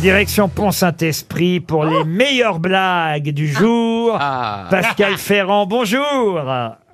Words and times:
Direction 0.00 0.48
Pont-Saint-Esprit 0.48 1.58
pour 1.58 1.84
les 1.84 2.04
meilleures 2.04 2.60
blagues 2.60 3.30
du 3.30 3.48
jour. 3.48 4.16
Pascal 4.70 5.14
Ferrand, 5.18 5.66
bonjour. 5.66 6.40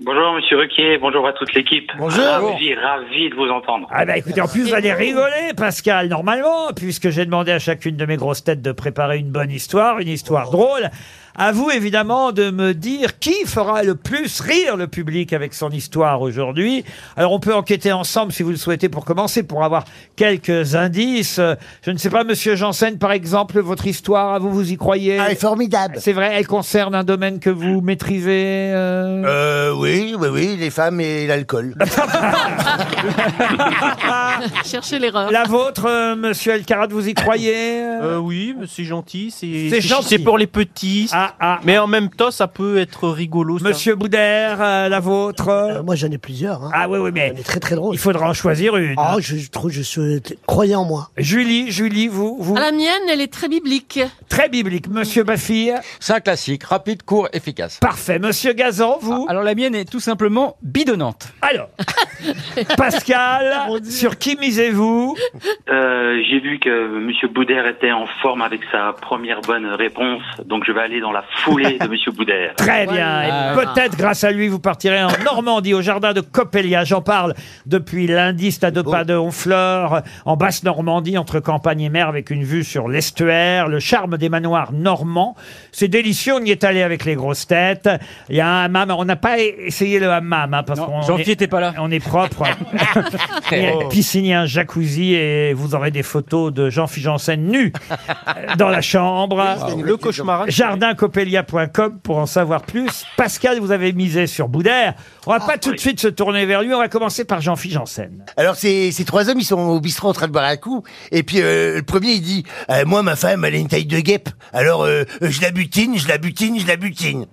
Bonjour 0.00 0.34
Monsieur 0.34 0.56
Ruquier, 0.58 0.98
bonjour 0.98 1.24
à 1.24 1.32
toute 1.34 1.54
l'équipe. 1.54 1.88
Bonjour. 1.96 2.24
Ravi, 2.24 2.74
ravi 2.74 3.30
de 3.30 3.34
vous 3.36 3.48
entendre. 3.48 3.86
Ah 3.92 4.04
bah 4.04 4.16
écoutez, 4.16 4.40
en 4.40 4.48
plus 4.48 4.62
vous 4.62 4.74
allez 4.74 4.92
rigoler, 4.92 5.52
Pascal, 5.56 6.08
normalement, 6.08 6.72
puisque 6.74 7.10
j'ai 7.10 7.24
demandé 7.24 7.52
à 7.52 7.60
chacune 7.60 7.96
de 7.96 8.04
mes 8.04 8.16
grosses 8.16 8.42
têtes 8.42 8.60
de 8.60 8.72
préparer 8.72 9.18
une 9.18 9.30
bonne 9.30 9.52
histoire, 9.52 10.00
une 10.00 10.08
histoire 10.08 10.50
drôle. 10.50 10.90
À 11.36 11.50
vous, 11.50 11.68
évidemment, 11.68 12.30
de 12.30 12.50
me 12.50 12.74
dire 12.74 13.18
qui 13.18 13.44
fera 13.44 13.82
le 13.82 13.96
plus 13.96 14.40
rire 14.40 14.76
le 14.76 14.86
public 14.86 15.32
avec 15.32 15.52
son 15.52 15.68
histoire 15.70 16.20
aujourd'hui. 16.20 16.84
Alors, 17.16 17.32
on 17.32 17.40
peut 17.40 17.52
enquêter 17.52 17.90
ensemble, 17.90 18.30
si 18.30 18.44
vous 18.44 18.50
le 18.50 18.56
souhaitez, 18.56 18.88
pour 18.88 19.04
commencer, 19.04 19.42
pour 19.44 19.64
avoir 19.64 19.82
quelques 20.14 20.76
indices. 20.76 21.40
Euh, 21.40 21.56
Je 21.82 21.90
ne 21.90 21.98
sais 21.98 22.08
pas, 22.10 22.22
Monsieur 22.22 22.54
Janssen, 22.54 22.98
par 22.98 23.10
exemple, 23.10 23.58
votre 23.58 23.88
histoire, 23.88 24.34
à 24.34 24.38
vous, 24.38 24.50
vous 24.50 24.70
y 24.70 24.76
croyez? 24.76 25.18
Ah, 25.18 25.24
elle 25.26 25.32
est 25.32 25.40
formidable. 25.40 25.96
C'est 25.98 26.12
vrai, 26.12 26.30
elle 26.34 26.46
concerne 26.46 26.94
un 26.94 27.02
domaine 27.02 27.40
que 27.40 27.50
vous 27.50 27.80
maîtrisez 27.80 28.70
euh? 28.72 29.24
Euh, 29.24 29.72
oui, 29.84 30.14
oui, 30.18 30.28
oui, 30.30 30.56
les 30.58 30.70
femmes 30.70 31.00
et 31.00 31.26
l'alcool. 31.26 31.74
Cherchez 34.64 34.98
l'erreur. 34.98 35.30
La 35.30 35.44
vôtre, 35.44 35.86
euh, 35.86 36.16
Monsieur 36.16 36.52
Elkarat, 36.52 36.88
vous 36.88 37.08
y 37.08 37.14
croyez 37.14 37.54
Euh, 37.82 38.18
oui, 38.18 38.54
mais 38.58 38.66
c'est 38.68 38.84
gentil. 38.84 39.30
C'est 39.30 39.68
C'est 39.70 39.80
gentil. 39.80 40.08
C'est 40.08 40.18
pour 40.18 40.38
les 40.38 40.46
petits. 40.46 41.08
Ah, 41.12 41.34
ah. 41.40 41.60
Mais 41.64 41.78
en 41.78 41.86
même 41.86 42.10
temps, 42.10 42.30
ça 42.30 42.48
peut 42.48 42.78
être 42.78 43.08
rigolo. 43.08 43.58
ça. 43.58 43.64
Monsieur 43.68 43.94
Boudère, 43.94 44.58
euh, 44.60 44.88
la 44.88 45.00
vôtre 45.00 45.48
Euh, 45.48 45.82
moi, 45.82 45.94
j'en 45.94 46.10
ai 46.10 46.18
plusieurs. 46.18 46.62
Hein. 46.64 46.70
Ah 46.74 46.88
oui, 46.88 46.98
oui, 46.98 47.10
mais 47.12 47.32
J'en 47.34 47.40
ai 47.40 47.44
très 47.44 47.60
très 47.60 47.74
drôle. 47.76 47.94
il 47.94 47.98
faudra 47.98 48.28
en 48.28 48.34
choisir 48.34 48.76
une. 48.76 48.94
Ah, 48.96 49.16
je 49.20 49.48
trouve, 49.50 49.70
je 49.70 49.82
suis 49.82 50.20
croyez 50.46 50.74
en 50.74 50.84
moi. 50.84 51.10
Julie, 51.16 51.70
Julie, 51.70 52.08
vous, 52.08 52.36
vous 52.40 52.54
Ah, 52.56 52.60
la 52.60 52.72
mienne, 52.72 53.02
elle 53.10 53.20
est 53.20 53.32
très 53.32 53.48
biblique. 53.48 54.00
très 54.28 54.48
biblique. 54.48 54.88
Monsieur 54.88 55.24
Baffy, 55.24 55.70
C'est 56.00 56.12
un 56.14 56.20
classique, 56.20 56.64
rapide, 56.64 57.02
court, 57.02 57.28
efficace. 57.32 57.78
parfait. 57.80 58.18
Monsieur 58.18 58.52
Gazan, 58.52 58.98
vous. 59.00 59.26
Alors 59.28 59.42
la 59.42 59.54
mienne 59.54 59.73
est 59.74 59.90
tout 59.90 60.00
simplement 60.00 60.56
bidonnante. 60.62 61.28
Alors, 61.42 61.68
Pascal, 62.76 63.82
sur 63.84 64.18
qui 64.18 64.36
misez-vous 64.36 65.16
Euh, 65.68 66.20
J'ai 66.28 66.40
vu 66.40 66.58
que 66.58 66.98
Monsieur 66.98 67.28
Boudère 67.28 67.66
était 67.66 67.92
en 67.92 68.06
forme 68.22 68.42
avec 68.42 68.60
sa 68.72 68.92
première 68.92 69.40
bonne 69.40 69.66
réponse, 69.66 70.22
donc 70.44 70.64
je 70.66 70.72
vais 70.72 70.80
aller 70.80 71.00
dans 71.00 71.12
la 71.12 71.24
foulée 71.44 71.78
de 71.80 71.88
Monsieur 71.88 72.12
Boudère. 72.12 72.54
Très 72.56 72.86
bien. 72.86 73.22
Et 73.22 73.54
peut-être 73.54 73.96
grâce 73.96 74.24
à 74.24 74.30
lui, 74.30 74.48
vous 74.48 74.58
partirez 74.60 75.02
en 75.02 75.08
Normandie, 75.24 75.74
au 75.74 75.82
jardin 75.82 76.12
de 76.12 76.20
Coppelia. 76.20 76.84
J'en 76.84 77.02
parle 77.02 77.34
depuis 77.66 78.06
lundi, 78.06 78.52
stade 78.52 78.74
de 78.74 78.82
pas 78.82 79.04
de 79.04 79.14
Honfleur, 79.14 80.02
en 80.24 80.36
basse 80.36 80.62
Normandie, 80.64 81.18
entre 81.18 81.40
campagne 81.40 81.82
et 81.82 81.88
mer, 81.88 82.08
avec 82.08 82.30
une 82.30 82.44
vue 82.44 82.64
sur 82.64 82.88
l'estuaire, 82.88 83.68
le 83.68 83.80
charme 83.80 84.16
des 84.18 84.28
manoirs 84.28 84.72
normands. 84.72 85.36
C'est 85.72 85.88
délicieux. 85.88 86.34
On 86.34 86.44
y 86.44 86.50
est 86.50 86.64
allé 86.64 86.82
avec 86.82 87.04
les 87.04 87.14
grosses 87.14 87.46
têtes. 87.46 87.88
Il 88.28 88.36
y 88.36 88.40
a 88.40 88.48
un 88.48 88.64
hammam. 88.64 88.90
On 88.96 89.04
n'a 89.04 89.16
pas 89.16 89.38
essayé 89.66 89.98
le 89.98 90.10
hammam, 90.10 90.52
hein, 90.54 90.62
parce 90.62 90.80
qu'on 90.80 91.02
Jean-Pierre 91.02 91.28
est- 91.28 91.32
était 91.32 91.46
pas 91.48 91.60
là. 91.60 91.74
On 91.78 91.90
est 91.90 92.00
propre. 92.00 92.44
Il 93.52 93.58
y 93.58 93.66
a 93.66 93.72
une 93.72 93.88
piscine, 93.88 94.24
il 94.24 94.28
y 94.28 94.32
a 94.32 94.40
un 94.40 94.46
jacuzzi 94.46 95.14
et 95.14 95.52
vous 95.54 95.74
aurez 95.74 95.90
des 95.90 96.02
photos 96.02 96.52
de 96.52 96.70
Jean-Philippe 96.70 97.04
Janssen 97.04 97.46
nu 97.46 97.72
euh, 97.90 98.54
dans 98.56 98.68
la 98.68 98.80
chambre. 98.80 99.42
Le 99.82 99.96
cauchemar. 99.96 100.44
Jardincopelia.com 100.48 101.98
pour 102.02 102.18
en 102.18 102.26
savoir 102.26 102.62
plus. 102.62 103.04
Pascal, 103.16 103.58
vous 103.60 103.70
avez 103.72 103.92
misé 103.92 104.26
sur 104.26 104.48
Boudère. 104.48 104.94
On 105.26 105.30
va 105.32 105.40
pas 105.40 105.58
tout 105.58 105.72
de 105.72 105.78
suite 105.80 106.00
se 106.00 106.08
tourner 106.08 106.46
vers 106.46 106.62
lui. 106.62 106.72
On 106.74 106.78
va 106.78 106.88
commencer 106.88 107.24
par 107.24 107.40
Jean-Philippe 107.40 107.78
Janssen. 107.78 108.24
Alors 108.36 108.56
ces, 108.56 108.92
ces 108.92 109.04
trois 109.04 109.28
hommes, 109.28 109.38
ils 109.40 109.44
sont 109.44 109.58
au 109.58 109.80
bistrot 109.80 110.08
en 110.08 110.12
train 110.12 110.26
de 110.26 110.32
boire 110.32 110.44
un 110.44 110.56
coup. 110.56 110.82
Et 111.12 111.22
puis 111.22 111.40
euh, 111.40 111.76
le 111.76 111.82
premier, 111.82 112.12
il 112.12 112.22
dit 112.22 112.44
euh, 112.70 112.84
Moi, 112.86 113.02
ma 113.02 113.16
femme, 113.16 113.44
elle 113.44 113.54
a 113.54 113.58
une 113.58 113.68
taille 113.68 113.86
de 113.86 114.00
guêpe. 114.00 114.28
Alors 114.52 114.82
euh, 114.82 115.04
euh, 115.22 115.30
je 115.30 115.40
la 115.42 115.50
butine, 115.50 115.98
je 115.98 116.08
la 116.08 116.18
butine, 116.18 116.58
je 116.58 116.66
la 116.66 116.76
butine. 116.76 117.26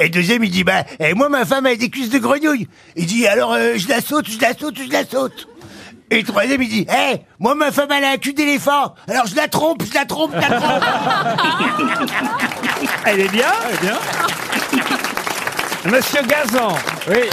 Et 0.00 0.04
le 0.04 0.10
deuxième, 0.10 0.44
il 0.44 0.50
dit 0.50 0.62
Bah, 0.62 0.84
moi, 1.16 1.28
ma 1.28 1.44
femme, 1.44 1.66
elle 1.66 1.77
des 1.78 1.90
cuisses 1.90 2.10
de 2.10 2.18
grenouille. 2.18 2.68
Il 2.96 3.06
dit 3.06 3.26
Alors 3.26 3.52
euh, 3.52 3.74
je 3.76 3.88
la 3.88 4.00
saute, 4.00 4.28
je 4.28 4.40
la 4.40 4.54
saute, 4.54 4.78
je 4.78 4.90
la 4.90 5.04
saute. 5.04 5.48
Et 6.10 6.18
le 6.18 6.26
troisième, 6.26 6.62
il 6.62 6.68
dit 6.68 6.86
Eh, 6.88 7.16
moi, 7.38 7.54
ma 7.54 7.70
femme, 7.70 7.90
elle 7.90 8.04
a 8.04 8.10
un 8.10 8.16
cul 8.16 8.32
d'éléphant. 8.32 8.94
Alors 9.08 9.26
je 9.26 9.36
la 9.36 9.48
trompe, 9.48 9.82
je 9.84 9.94
la 9.94 10.06
trompe, 10.06 10.32
je 10.34 10.40
la 10.40 10.60
trompe. 10.60 10.84
Elle 13.06 13.20
est 13.20 13.28
bien 13.28 13.52
Monsieur 15.84 16.20
Gazan. 16.22 16.74
Oui. 17.08 17.28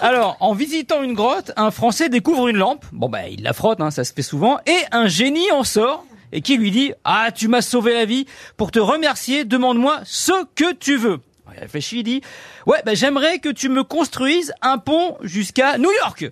Alors, 0.00 0.36
en 0.40 0.54
visitant 0.54 1.02
une 1.02 1.14
grotte, 1.14 1.52
un 1.56 1.70
Français 1.70 2.08
découvre 2.08 2.48
une 2.48 2.56
lampe. 2.56 2.84
Bon, 2.92 3.08
bah, 3.08 3.28
il 3.28 3.42
la 3.42 3.52
frotte, 3.52 3.80
hein, 3.80 3.90
ça 3.90 4.04
se 4.04 4.12
fait 4.12 4.22
souvent. 4.22 4.58
Et 4.66 4.78
un 4.90 5.06
génie 5.06 5.50
en 5.52 5.64
sort 5.64 6.04
et 6.32 6.40
qui 6.40 6.56
lui 6.56 6.70
dit 6.70 6.92
Ah, 7.04 7.30
tu 7.34 7.48
m'as 7.48 7.62
sauvé 7.62 7.94
la 7.94 8.04
vie. 8.04 8.26
Pour 8.56 8.70
te 8.70 8.78
remercier, 8.78 9.44
demande-moi 9.44 10.00
ce 10.04 10.32
que 10.54 10.72
tu 10.74 10.96
veux. 10.96 11.20
Il 11.54 11.60
réfléchit, 11.60 12.00
il 12.00 12.02
dit 12.04 12.20
Ouais, 12.66 12.78
bah, 12.84 12.94
j'aimerais 12.94 13.38
que 13.38 13.48
tu 13.48 13.68
me 13.68 13.84
construises 13.84 14.52
un 14.62 14.78
pont 14.78 15.16
jusqu'à 15.22 15.78
New 15.78 15.90
York. 16.02 16.30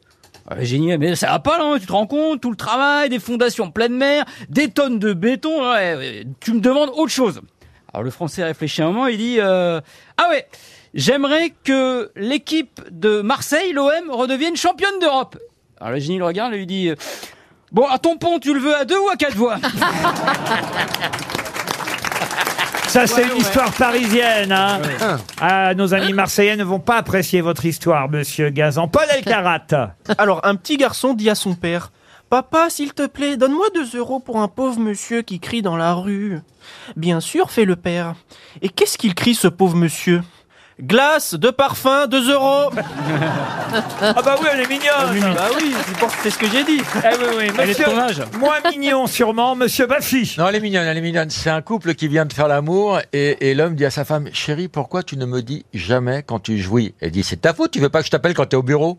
Ah, 0.48 0.62
génie, 0.64 0.96
mais 0.98 1.14
ça 1.14 1.28
va 1.28 1.38
pas 1.38 1.58
là, 1.58 1.64
hein, 1.64 1.78
tu 1.78 1.86
te 1.86 1.92
rends 1.92 2.06
compte, 2.06 2.40
tout 2.40 2.50
le 2.50 2.56
travail, 2.56 3.08
des 3.08 3.20
fondations 3.20 3.70
pleine 3.70 3.94
mer, 3.94 4.24
des 4.48 4.68
tonnes 4.70 4.98
de 4.98 5.12
béton, 5.12 5.70
ouais, 5.70 5.94
ouais, 5.94 6.24
tu 6.40 6.52
me 6.52 6.60
demandes 6.60 6.90
autre 6.94 7.12
chose. 7.12 7.40
Alors 7.94 8.02
le 8.02 8.10
français 8.10 8.42
réfléchit 8.42 8.82
un 8.82 8.86
moment, 8.86 9.06
il 9.06 9.18
dit 9.18 9.36
euh, 9.38 9.80
Ah 10.16 10.28
ouais, 10.30 10.46
j'aimerais 10.94 11.52
que 11.62 12.10
l'équipe 12.16 12.80
de 12.90 13.20
Marseille, 13.20 13.72
l'OM, 13.72 14.10
redevienne 14.10 14.56
championne 14.56 14.98
d'Europe. 15.00 15.38
Alors 15.80 15.92
le 15.92 16.00
génie 16.00 16.18
le 16.18 16.24
regarde 16.24 16.54
et 16.54 16.56
lui 16.56 16.66
dit 16.66 16.90
Bon, 17.70 17.86
à 17.86 17.98
ton 17.98 18.16
pont, 18.18 18.38
tu 18.38 18.52
le 18.52 18.60
veux 18.60 18.74
à 18.74 18.84
deux 18.84 18.98
ou 18.98 19.08
à 19.08 19.16
quatre 19.16 19.36
voix? 19.36 19.58
Ça, 22.92 23.06
c'est 23.06 23.26
une 23.26 23.38
histoire 23.38 23.72
parisienne. 23.72 24.52
Hein. 24.52 24.78
Ah, 25.40 25.72
nos 25.72 25.94
amis 25.94 26.12
marseillais 26.12 26.56
ne 26.56 26.62
vont 26.62 26.78
pas 26.78 26.98
apprécier 26.98 27.40
votre 27.40 27.64
histoire, 27.64 28.10
monsieur 28.10 28.50
Gazan. 28.50 28.86
Paul 28.86 29.06
Elkarat. 29.16 29.94
Alors, 30.18 30.44
un 30.44 30.56
petit 30.56 30.76
garçon 30.76 31.14
dit 31.14 31.30
à 31.30 31.34
son 31.34 31.54
père 31.54 31.90
Papa, 32.28 32.68
s'il 32.68 32.92
te 32.92 33.06
plaît, 33.06 33.38
donne-moi 33.38 33.64
deux 33.74 33.96
euros 33.96 34.20
pour 34.20 34.40
un 34.40 34.48
pauvre 34.48 34.78
monsieur 34.78 35.22
qui 35.22 35.40
crie 35.40 35.62
dans 35.62 35.78
la 35.78 35.94
rue. 35.94 36.40
Bien 36.94 37.20
sûr, 37.20 37.50
fait 37.50 37.64
le 37.64 37.76
père. 37.76 38.14
Et 38.60 38.68
qu'est-ce 38.68 38.98
qu'il 38.98 39.14
crie, 39.14 39.34
ce 39.34 39.48
pauvre 39.48 39.74
monsieur? 39.74 40.20
Glace, 40.80 41.34
de 41.34 41.50
parfum, 41.50 42.06
deux 42.06 42.30
euros. 42.32 42.70
Ah 44.00 44.14
bah 44.24 44.36
oui, 44.40 44.46
elle 44.52 44.60
est 44.60 44.68
mignonne. 44.68 45.34
Bah 45.34 45.48
oui, 45.56 45.74
c'est 45.86 45.96
pour- 45.98 46.10
c'est 46.22 46.30
ce 46.30 46.38
que 46.38 46.46
j'ai 46.48 46.64
dit. 46.64 46.80
Eh 47.04 47.16
oui, 47.18 47.24
oui, 47.38 47.44
Elle 47.58 47.70
est 47.70 47.74
de 47.74 47.78
monsieur, 47.78 47.84
ton 47.84 47.98
âge. 47.98 48.22
moins 48.38 48.54
mignon 48.70 49.06
sûrement, 49.06 49.54
monsieur 49.54 49.86
Baffy. 49.86 50.34
Non, 50.38 50.48
elle 50.48 50.56
est 50.56 50.60
mignonne, 50.60 50.86
elle 50.86 50.96
est 50.96 51.02
mignonne. 51.02 51.30
C'est 51.30 51.50
un 51.50 51.60
couple 51.62 51.94
qui 51.94 52.08
vient 52.08 52.24
de 52.24 52.32
faire 52.32 52.48
l'amour 52.48 52.98
et, 53.12 53.50
et 53.50 53.54
l'homme 53.54 53.74
dit 53.74 53.84
à 53.84 53.90
sa 53.90 54.04
femme, 54.04 54.28
chérie, 54.32 54.68
pourquoi 54.68 55.02
tu 55.02 55.16
ne 55.16 55.26
me 55.26 55.42
dis 55.42 55.64
jamais 55.74 56.22
quand 56.26 56.40
tu 56.40 56.58
jouis? 56.58 56.94
Elle 57.00 57.10
dit, 57.10 57.22
c'est 57.22 57.36
ta 57.42 57.52
faute, 57.54 57.70
tu 57.72 57.78
veux 57.80 57.90
pas 57.90 58.00
que 58.00 58.06
je 58.06 58.10
t'appelle 58.10 58.34
quand 58.34 58.46
t'es 58.46 58.56
au 58.56 58.62
bureau? 58.62 58.98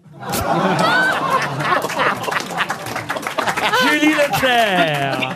Julie 3.90 4.14
Leclerc. 4.14 5.34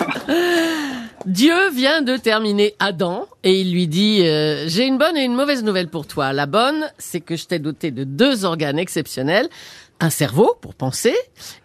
Dieu 1.27 1.69
vient 1.71 2.01
de 2.01 2.15
terminer 2.15 2.73
Adam 2.79 3.27
et 3.43 3.59
il 3.59 3.73
lui 3.73 3.89
dit 3.89 4.21
euh, 4.23 4.63
J'ai 4.69 4.85
une 4.85 4.97
bonne 4.97 5.17
et 5.17 5.25
une 5.25 5.35
mauvaise 5.35 5.61
nouvelle 5.61 5.89
pour 5.89 6.07
toi. 6.07 6.31
La 6.31 6.45
bonne, 6.45 6.85
c'est 6.97 7.19
que 7.19 7.35
je 7.35 7.45
t'ai 7.45 7.59
doté 7.59 7.91
de 7.91 8.05
deux 8.05 8.45
organes 8.45 8.79
exceptionnels, 8.79 9.49
un 9.99 10.09
cerveau 10.09 10.55
pour 10.61 10.73
penser 10.73 11.13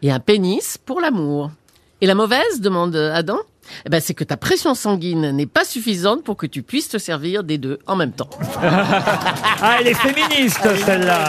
et 0.03 0.11
un 0.11 0.19
pénis 0.19 0.79
pour 0.79 1.01
l'amour. 1.01 1.53
Et 2.01 2.07
la 2.07 2.17
mauvaise, 2.17 2.61
demande 2.61 2.97
Adam, 2.97 3.39
eh 3.87 3.89
ben, 3.89 4.01
c'est 4.01 4.15
que 4.15 4.25
ta 4.25 4.37
pression 4.37 4.75
sanguine 4.75 5.31
n'est 5.31 5.47
pas 5.47 5.65
suffisante 5.65 6.25
pour 6.25 6.37
que 6.37 6.47
tu 6.47 6.65
puisses 6.65 6.89
te 6.89 6.99
servir 6.99 7.45
des 7.45 7.59
deux 7.59 7.79
en 7.87 7.95
même 7.95 8.13
temps. 8.13 8.31
Ah, 9.65 9.77
elle 9.79 9.87
est 9.87 9.95
féministe, 9.95 10.69
celle-là. 10.85 11.29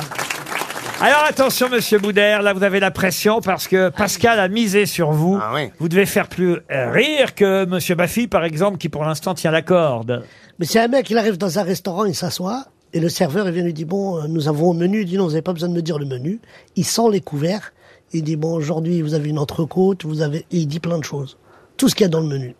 Alors 1.06 1.26
attention, 1.28 1.68
monsieur 1.68 2.00
Boudère, 2.00 2.42
là 2.42 2.54
vous 2.54 2.64
avez 2.64 2.80
la 2.80 2.90
pression 2.90 3.42
parce 3.42 3.68
que 3.68 3.90
Pascal 3.90 4.40
a 4.40 4.48
misé 4.48 4.86
sur 4.86 5.12
vous. 5.12 5.38
Ah 5.42 5.52
oui. 5.54 5.70
Vous 5.78 5.90
devez 5.90 6.06
faire 6.06 6.30
plus 6.30 6.60
euh, 6.72 6.92
rire 6.92 7.36
que 7.36 7.66
monsieur 7.66 7.94
Baffy, 7.94 8.30
par 8.30 8.46
exemple, 8.46 8.78
qui 8.78 8.88
pour 8.88 9.04
l'instant 9.04 9.34
tient 9.34 9.52
la 9.52 9.62
corde. 9.62 10.24
Mais 10.60 10.66
c'est 10.66 10.80
un 10.80 10.88
mec, 10.88 11.10
il 11.10 11.18
arrive 11.18 11.38
dans 11.38 11.60
un 11.60 11.64
restaurant, 11.64 12.06
il 12.06 12.16
s'assoit, 12.16 12.68
et 12.94 13.02
le 13.02 13.10
serveur, 13.10 13.50
il 13.50 13.54
vient 13.54 13.64
lui 13.64 13.74
dire, 13.74 13.86
bon, 13.86 14.18
euh, 14.18 14.28
nous 14.30 14.48
avons 14.48 14.72
un 14.72 14.78
menu. 14.78 15.02
Il 15.02 15.06
dit, 15.06 15.18
non, 15.18 15.26
vous 15.26 15.32
n'avez 15.32 15.42
pas 15.42 15.52
besoin 15.52 15.68
de 15.68 15.74
me 15.74 15.82
dire 15.82 16.00
le 16.00 16.06
menu. 16.06 16.40
Il 16.78 16.86
sent 16.86 17.10
les 17.12 17.20
couverts. 17.20 17.74
Il 18.14 18.24
dit, 18.24 18.38
bon, 18.38 18.54
aujourd'hui, 18.54 19.02
vous 19.02 19.14
avez 19.14 19.28
une 19.28 19.40
entrecôte, 19.40 20.06
vous 20.06 20.22
avez, 20.22 20.46
et 20.52 20.60
il 20.60 20.68
dit 20.68 20.80
plein 20.80 21.00
de 21.00 21.04
choses. 21.04 21.38
Tout 21.76 21.90
ce 21.90 21.96
qu'il 21.96 22.06
y 22.06 22.08
a 22.08 22.10
dans 22.10 22.22
le 22.22 22.28
menu. 22.28 22.56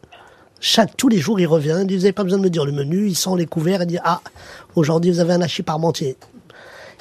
Chaque, 0.60 0.98
tous 0.98 1.08
les 1.08 1.20
jours, 1.20 1.40
il 1.40 1.48
revient, 1.48 1.78
il 1.80 1.88
dit, 1.88 1.96
vous 1.96 2.02
n'avez 2.02 2.12
pas 2.12 2.26
besoin 2.26 2.40
de 2.40 2.44
me 2.44 2.50
dire 2.50 2.66
le 2.66 2.74
menu. 2.74 3.08
Il 3.08 3.16
sent 3.16 3.38
les 3.38 3.46
couverts, 3.46 3.84
il 3.84 3.88
dit, 3.88 4.00
ah, 4.04 4.20
aujourd'hui, 4.76 5.12
vous 5.12 5.22
avez 5.22 5.32
un 5.32 5.42
hachis 5.42 5.64
parmentier. 5.64 6.18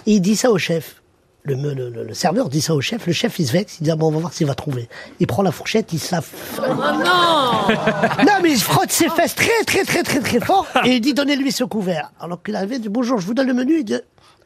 Et 0.07 0.13
il 0.13 0.21
dit 0.21 0.37
ça 0.37 0.49
au 0.53 0.59
chef. 0.59 1.02
Le, 1.45 1.55
le, 1.57 2.05
le- 2.05 2.15
serveur 2.15 2.49
dit 2.49 2.61
ça 2.61 2.73
au 2.75 2.81
chef. 2.81 3.05
Le 3.07 3.13
chef, 3.13 3.39
il 3.41 3.47
se 3.49 3.53
vexe. 3.53 3.79
Il 3.81 3.85
dit, 3.85 3.91
ah 3.91 3.97
bon, 3.97 4.09
on 4.09 4.13
va 4.13 4.19
voir 4.21 4.33
s'il 4.33 4.47
va 4.47 4.55
trouver. 4.55 4.89
Il 5.19 5.27
prend 5.27 5.43
la 5.43 5.51
fourchette, 5.51 5.93
il 5.93 5.99
se 5.99 6.15
la 6.15 6.23
Oh 6.59 6.63
non 6.69 8.25
non, 8.25 8.33
mais 8.43 8.53
il 8.53 8.61
frotte 8.61 8.91
ses 8.91 9.09
fesses 9.09 9.35
très, 9.35 9.65
très, 9.67 9.85
très, 9.85 10.03
très, 10.03 10.21
très 10.21 10.41
fort 10.41 10.67
et 10.85 10.97
il 10.97 11.01
dit 11.01 11.15
donnez-lui 11.15 11.53
ce 11.53 11.65
couvert. 11.65 12.11
Alors 12.21 12.43
qu'il 12.43 12.59
il 12.71 12.81
dit 12.81 12.89
bonjour, 12.89 13.21
je 13.21 13.27
vous 13.27 13.35
donne 13.35 13.49
le 13.49 13.55
menu. 13.55 13.79
Il 13.79 13.85
dit 13.85 13.95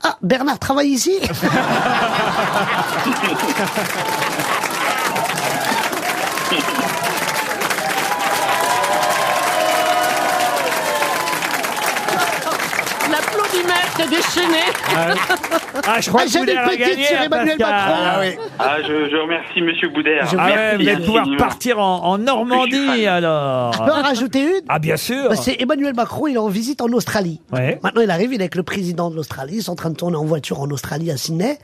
ah, 0.02 0.16
Bernard 0.22 0.58
travaille 0.58 0.88
ici 0.88 1.18
t'es 13.96 14.08
déchaîné. 14.08 14.58
Ah, 15.86 16.00
je 16.00 16.08
crois 16.08 16.22
Ah, 16.24 16.26
que 16.30 16.38
Boudère 16.38 16.66
a 16.68 16.76
gagné, 16.76 17.04
sur 17.04 17.16
hein, 17.18 17.22
Emmanuel 17.24 17.56
Pascal. 17.58 17.76
Macron. 17.88 18.02
Ah 18.04 18.18
oui. 18.20 18.28
Ah, 18.58 18.76
je, 18.82 19.10
je 19.10 19.16
remercie 19.16 19.60
Monsieur 19.62 19.88
Boudère. 19.88 20.28
Ah 20.38 20.46
ouais, 20.46 20.54
Merci 20.56 20.82
vous 20.84 20.88
allez 20.90 21.04
pouvoir 21.04 21.22
infiniment. 21.22 21.38
partir 21.44 21.78
en, 21.78 22.04
en 22.06 22.16
Je 22.16 22.22
Normandie 22.22 22.86
fan. 22.86 23.06
alors. 23.06 23.72
Je 23.72 23.78
peux 23.78 23.90
en 23.92 24.02
rajouter 24.02 24.40
une? 24.42 24.60
Ah 24.68 24.78
bien 24.78 24.96
sûr. 24.96 25.28
Bah, 25.28 25.36
C'est 25.36 25.60
Emmanuel 25.60 25.94
Macron, 25.94 26.26
il 26.26 26.34
est 26.34 26.38
en 26.38 26.48
visite 26.48 26.80
en 26.80 26.88
Australie. 26.88 27.40
Ouais. 27.52 27.78
Maintenant, 27.82 28.02
il 28.02 28.10
arrive, 28.10 28.32
il 28.32 28.40
est 28.40 28.44
avec 28.44 28.54
le 28.54 28.62
président 28.62 29.10
de 29.10 29.16
l'Australie, 29.16 29.56
ils 29.56 29.62
sont 29.62 29.72
en 29.72 29.76
train 29.76 29.90
de 29.90 29.96
tourner 29.96 30.16
en 30.16 30.24
voiture 30.24 30.60
en 30.60 30.70
Australie, 30.70 31.10
à 31.10 31.16
Sydney, 31.16 31.58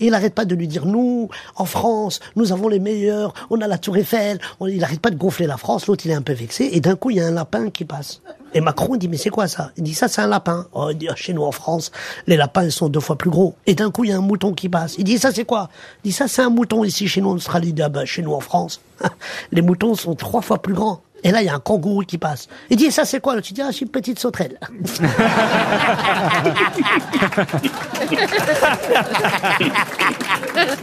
et 0.00 0.06
il 0.06 0.10
n'arrête 0.10 0.34
pas 0.34 0.44
de 0.44 0.54
lui 0.54 0.68
dire, 0.68 0.86
nous, 0.86 1.28
en 1.56 1.64
France, 1.64 2.20
nous 2.36 2.52
avons 2.52 2.68
les 2.68 2.78
meilleurs, 2.80 3.32
on 3.50 3.60
a 3.60 3.66
la 3.66 3.78
tour 3.78 3.96
Eiffel, 3.96 4.38
On- 4.60 4.66
il 4.66 4.78
n'arrête 4.80 5.00
pas 5.00 5.10
de 5.10 5.16
gonfler 5.16 5.46
la 5.46 5.56
France, 5.56 5.86
l'autre, 5.86 6.02
il 6.06 6.10
est 6.10 6.14
un 6.14 6.22
peu 6.22 6.32
vexé, 6.32 6.68
et 6.72 6.80
d'un 6.80 6.96
coup, 6.96 7.10
il 7.10 7.16
y 7.16 7.20
a 7.20 7.26
un 7.26 7.30
lapin 7.32 7.70
qui 7.70 7.84
passe. 7.84 8.20
Et 8.54 8.60
Macron 8.60 8.96
dit, 8.96 9.08
mais 9.08 9.16
c'est 9.16 9.30
quoi 9.30 9.46
ça? 9.48 9.70
Il 9.76 9.82
dit, 9.82 9.94
ça, 9.94 10.08
c'est 10.08 10.20
un 10.22 10.26
lapin. 10.26 10.66
Oh, 10.72 10.88
il 10.90 10.98
dit, 10.98 11.08
Ah, 11.08 11.14
chez 11.16 11.32
nous, 11.32 11.42
en 11.44 11.52
France, 11.52 11.90
les 12.26 12.36
lapins, 12.36 12.64
ils 12.64 12.72
sont 12.72 12.88
deux 12.88 13.00
fois 13.00 13.16
plus 13.16 13.30
gros. 13.30 13.54
Et 13.66 13.74
d'un 13.74 13.90
coup, 13.90 14.04
il 14.04 14.10
y 14.10 14.12
a 14.12 14.16
un 14.16 14.22
mouton 14.22 14.54
qui 14.54 14.68
passe. 14.68 14.94
Il 14.98 15.04
dit, 15.04 15.18
ça, 15.18 15.32
c'est 15.32 15.44
quoi? 15.44 15.68
Il 16.04 16.08
dit, 16.08 16.12
ça, 16.16 16.28
c'est 16.28 16.42
un 16.42 16.50
mouton 16.50 16.84
ici, 16.84 17.08
chez 17.08 17.20
nous, 17.20 17.30
en 17.30 17.34
Australie. 17.34 17.68
Il 17.68 17.74
dit, 17.74 17.82
ah, 17.82 17.88
bah, 17.88 18.04
chez 18.04 18.22
nous, 18.22 18.32
en 18.32 18.40
France, 18.40 18.80
les 19.52 19.62
moutons 19.62 19.94
sont 19.94 20.14
trois 20.14 20.40
fois 20.42 20.62
plus 20.62 20.74
grands. 20.74 21.00
Et 21.24 21.32
là, 21.32 21.42
il 21.42 21.46
y 21.46 21.48
a 21.48 21.54
un 21.54 21.58
kangourou 21.58 22.02
qui 22.02 22.16
passe. 22.16 22.46
Il 22.70 22.76
dit, 22.76 22.92
ça, 22.92 23.04
c'est 23.04 23.20
quoi? 23.20 23.34
Il 23.36 23.40
dit, 23.52 23.60
ah, 23.60 23.70
c'est 23.72 23.80
une 23.80 23.88
petite 23.88 24.18
sauterelle. 24.20 24.58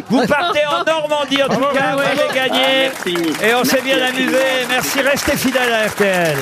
Vous 0.10 0.26
partez 0.28 0.66
en 0.66 0.84
Normandie 0.84 1.44
en 1.44 1.48
tout 1.48 1.60
cas, 1.74 1.96
vous 1.96 2.02
avez 2.02 2.34
gagné. 2.34 2.90
Merci. 2.90 3.16
Et 3.44 3.56
on 3.56 3.64
s'est 3.64 3.82
bien 3.82 4.02
amusé. 4.02 4.38
Merci, 4.70 5.02
restez 5.02 5.38
fidèles 5.38 5.74
à 5.74 5.88
RTL. 5.88 6.38